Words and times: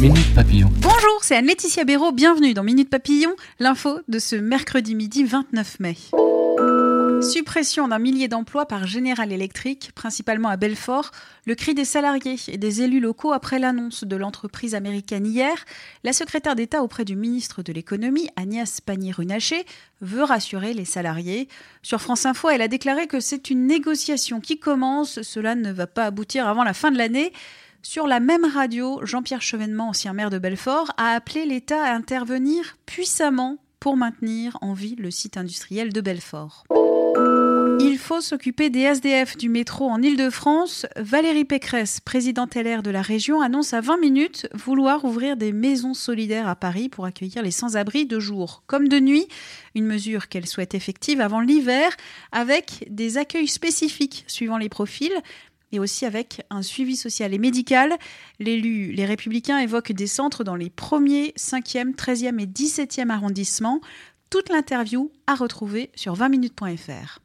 Minute 0.00 0.32
Papillon. 0.32 0.70
Bonjour, 0.80 1.18
c'est 1.22 1.34
Anne-Laetitia 1.34 1.82
Béraud. 1.82 2.12
Bienvenue 2.12 2.54
dans 2.54 2.62
Minute 2.62 2.88
Papillon, 2.88 3.34
l'info 3.58 3.98
de 4.06 4.20
ce 4.20 4.36
mercredi 4.36 4.94
midi 4.94 5.24
29 5.24 5.80
mai. 5.80 5.96
Suppression 7.20 7.88
d'un 7.88 7.98
millier 7.98 8.28
d'emplois 8.28 8.66
par 8.66 8.86
General 8.86 9.32
Electric, 9.32 9.90
principalement 9.96 10.50
à 10.50 10.56
Belfort, 10.56 11.10
le 11.46 11.56
cri 11.56 11.74
des 11.74 11.84
salariés 11.84 12.36
et 12.46 12.58
des 12.58 12.82
élus 12.82 13.00
locaux 13.00 13.32
après 13.32 13.58
l'annonce 13.58 14.04
de 14.04 14.14
l'entreprise 14.14 14.76
américaine 14.76 15.26
hier. 15.26 15.64
La 16.04 16.12
secrétaire 16.12 16.54
d'État 16.54 16.84
auprès 16.84 17.04
du 17.04 17.16
ministre 17.16 17.64
de 17.64 17.72
l'Économie, 17.72 18.28
Agnès 18.36 18.80
Pannier-Runacher, 18.80 19.66
veut 20.00 20.22
rassurer 20.22 20.74
les 20.74 20.84
salariés. 20.84 21.48
Sur 21.82 22.00
France 22.00 22.24
Info, 22.24 22.50
elle 22.50 22.62
a 22.62 22.68
déclaré 22.68 23.08
que 23.08 23.18
c'est 23.18 23.50
une 23.50 23.66
négociation 23.66 24.40
qui 24.40 24.60
commence, 24.60 25.22
cela 25.22 25.56
ne 25.56 25.72
va 25.72 25.88
pas 25.88 26.06
aboutir 26.06 26.46
avant 26.46 26.62
la 26.62 26.72
fin 26.72 26.92
de 26.92 26.98
l'année. 26.98 27.32
Sur 27.82 28.06
la 28.06 28.20
même 28.20 28.44
radio, 28.44 29.00
Jean-Pierre 29.04 29.42
Chevènement, 29.42 29.90
ancien 29.90 30.12
maire 30.12 30.30
de 30.30 30.38
Belfort, 30.38 30.92
a 30.96 31.12
appelé 31.12 31.46
l'État 31.46 31.82
à 31.82 31.94
intervenir 31.94 32.76
puissamment 32.86 33.58
pour 33.80 33.96
maintenir 33.96 34.58
en 34.60 34.72
vie 34.72 34.96
le 34.96 35.10
site 35.10 35.36
industriel 35.36 35.92
de 35.92 36.00
Belfort. 36.00 36.64
Il 37.80 37.96
faut 37.96 38.20
s'occuper 38.20 38.70
des 38.70 38.80
SDF 38.80 39.36
du 39.36 39.48
métro 39.48 39.88
en 39.88 40.02
Ile-de-France. 40.02 40.86
Valérie 40.96 41.44
Pécresse, 41.44 42.00
présidente 42.00 42.56
LR 42.56 42.82
de 42.82 42.90
la 42.90 43.02
région, 43.02 43.40
annonce 43.40 43.72
à 43.72 43.80
20 43.80 43.98
minutes 43.98 44.48
vouloir 44.52 45.04
ouvrir 45.04 45.36
des 45.36 45.52
maisons 45.52 45.94
solidaires 45.94 46.48
à 46.48 46.56
Paris 46.56 46.88
pour 46.88 47.04
accueillir 47.04 47.42
les 47.42 47.52
sans-abri 47.52 48.06
de 48.06 48.18
jour 48.18 48.64
comme 48.66 48.88
de 48.88 48.98
nuit. 48.98 49.28
Une 49.76 49.86
mesure 49.86 50.28
qu'elle 50.28 50.46
souhaite 50.46 50.74
effective 50.74 51.20
avant 51.20 51.40
l'hiver 51.40 51.96
avec 52.32 52.86
des 52.90 53.16
accueils 53.16 53.48
spécifiques 53.48 54.24
suivant 54.26 54.58
les 54.58 54.68
profils 54.68 55.14
et 55.72 55.78
aussi 55.78 56.06
avec 56.06 56.42
un 56.50 56.62
suivi 56.62 56.96
social 56.96 57.34
et 57.34 57.38
médical. 57.38 57.96
L'élu, 58.38 58.92
les 58.92 59.04
républicains 59.04 59.58
évoquent 59.58 59.92
des 59.92 60.06
centres 60.06 60.44
dans 60.44 60.56
les 60.56 60.70
premiers, 60.70 61.34
5e, 61.36 61.94
13e 61.94 62.40
et 62.40 62.46
17e 62.46 63.10
arrondissements. 63.10 63.80
Toute 64.30 64.50
l'interview 64.50 65.10
à 65.26 65.34
retrouver 65.34 65.90
sur 65.94 66.14
20minutes.fr. 66.14 67.20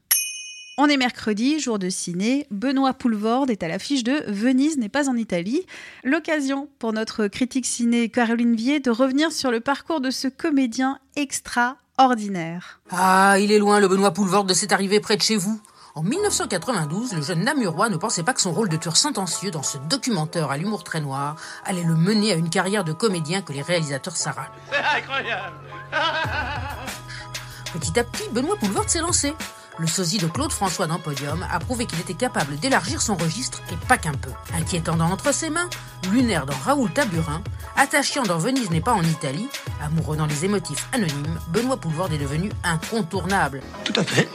On 0.79 0.87
est 0.87 0.97
mercredi, 0.97 1.59
jour 1.59 1.77
de 1.77 1.89
ciné. 1.89 2.47
Benoît 2.49 2.93
Poulvorde 2.93 3.51
est 3.51 3.61
à 3.61 3.67
l'affiche 3.67 4.03
de 4.03 4.23
Venise 4.27 4.79
n'est 4.79 4.89
pas 4.89 5.07
en 5.07 5.15
Italie. 5.15 5.61
L'occasion 6.03 6.67
pour 6.79 6.93
notre 6.93 7.27
critique 7.27 7.67
ciné 7.67 8.09
Caroline 8.09 8.55
Vier 8.55 8.79
de 8.79 8.89
revenir 8.89 9.31
sur 9.31 9.51
le 9.51 9.59
parcours 9.59 10.01
de 10.01 10.09
ce 10.09 10.27
comédien 10.27 10.97
extraordinaire. 11.15 12.81
Ah, 12.89 13.35
il 13.39 13.51
est 13.51 13.59
loin 13.59 13.79
le 13.79 13.87
Benoît 13.87 14.13
Poulvorde 14.13 14.49
de 14.49 14.55
cette 14.55 14.71
arrivée 14.71 14.99
près 14.99 15.15
de 15.15 15.21
chez 15.21 15.37
vous. 15.37 15.61
En 15.95 16.01
1992, 16.01 17.13
le 17.13 17.21
jeune 17.21 17.43
Namurois 17.43 17.87
ne 17.87 17.97
pensait 17.97 18.23
pas 18.23 18.33
que 18.33 18.41
son 18.41 18.51
rôle 18.51 18.67
de 18.67 18.77
tueur 18.77 18.97
sentencieux 18.97 19.51
dans 19.51 19.61
ce 19.61 19.77
documentaire 19.77 20.49
à 20.49 20.57
l'humour 20.57 20.83
très 20.83 21.01
noir 21.01 21.35
allait 21.65 21.83
le 21.83 21.93
mener 21.93 22.31
à 22.31 22.35
une 22.35 22.49
carrière 22.49 22.83
de 22.83 22.93
comédien 22.93 23.43
que 23.43 23.53
les 23.53 23.61
réalisateurs 23.61 24.17
s'arrachent. 24.17 24.49
C'est 24.71 24.97
incroyable 24.97 25.55
Petit 27.73 27.99
à 27.99 28.03
petit, 28.03 28.27
Benoît 28.31 28.55
Poulvorde 28.55 28.89
s'est 28.89 29.01
lancé. 29.01 29.35
Le 29.77 29.85
sosie 29.85 30.17
de 30.17 30.25
Claude 30.25 30.51
François 30.51 30.87
dans 30.87 30.97
Podium 30.97 31.45
a 31.51 31.59
prouvé 31.59 31.85
qu'il 31.85 31.99
était 31.99 32.15
capable 32.15 32.57
d'élargir 32.57 32.99
son 32.99 33.15
registre 33.15 33.61
et 33.71 33.87
pas 33.87 33.97
qu'un 33.97 34.13
peu. 34.13 34.31
Inquiétant 34.55 34.95
dans 34.95 35.11
Entre 35.11 35.31
ses 35.31 35.51
mains, 35.51 35.69
lunaire 36.11 36.47
dans 36.47 36.57
Raoul 36.57 36.91
Taburin, 36.91 37.43
attachant 37.75 38.23
dans 38.23 38.39
Venise 38.39 38.71
n'est 38.71 38.81
pas 38.81 38.93
en 38.93 39.03
Italie, 39.03 39.47
amoureux 39.79 40.17
dans 40.17 40.25
les 40.25 40.43
émotifs 40.43 40.87
anonymes, 40.91 41.39
Benoît 41.49 41.77
Poulvorde 41.77 42.13
est 42.13 42.17
devenu 42.17 42.51
incontournable. 42.63 43.61
Tout 43.83 43.93
à 43.95 44.03
fait. 44.03 44.27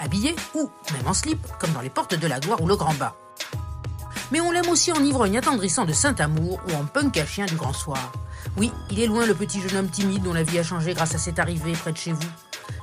Habillé 0.00 0.34
ou 0.54 0.70
même 0.92 1.06
en 1.06 1.14
slip, 1.14 1.38
comme 1.58 1.72
dans 1.72 1.80
Les 1.80 1.90
Portes 1.90 2.14
de 2.14 2.26
la 2.26 2.40
Gloire 2.40 2.60
ou 2.62 2.66
Le 2.66 2.76
Grand 2.76 2.94
Bas. 2.94 3.16
Mais 4.32 4.40
on 4.40 4.50
l'aime 4.50 4.68
aussi 4.68 4.90
en 4.92 5.02
ivrogne 5.02 5.38
attendrissant 5.38 5.84
de 5.84 5.92
Saint-Amour 5.92 6.60
ou 6.68 6.74
en 6.74 6.84
punk 6.84 7.16
à 7.18 7.26
chien 7.26 7.46
du 7.46 7.56
Grand 7.56 7.72
Soir. 7.72 8.12
Oui, 8.56 8.70
il 8.90 9.00
est 9.00 9.06
loin 9.06 9.26
le 9.26 9.34
petit 9.34 9.60
jeune 9.60 9.76
homme 9.76 9.90
timide 9.90 10.22
dont 10.22 10.32
la 10.32 10.42
vie 10.42 10.58
a 10.58 10.62
changé 10.62 10.94
grâce 10.94 11.14
à 11.14 11.18
cette 11.18 11.38
arrivée 11.38 11.72
près 11.72 11.92
de 11.92 11.96
chez 11.96 12.12
vous. 12.12 12.28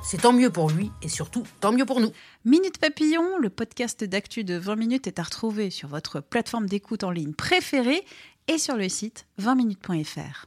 C'est 0.04 0.22
tant 0.22 0.32
mieux 0.32 0.50
pour 0.50 0.70
lui 0.70 0.90
et 1.02 1.08
surtout 1.08 1.44
tant 1.60 1.72
mieux 1.72 1.84
pour 1.84 2.00
nous. 2.00 2.12
Minute 2.44 2.78
Papillon, 2.78 3.38
le 3.38 3.50
podcast 3.50 4.04
d'actu 4.04 4.44
de 4.44 4.56
20 4.56 4.76
minutes 4.76 5.06
est 5.06 5.18
à 5.18 5.22
retrouver 5.22 5.70
sur 5.70 5.88
votre 5.88 6.20
plateforme 6.20 6.66
d'écoute 6.66 7.04
en 7.04 7.10
ligne 7.10 7.34
préférée 7.34 8.04
et 8.48 8.58
sur 8.58 8.76
le 8.76 8.88
site 8.88 9.26
20minutes.fr. 9.40 10.46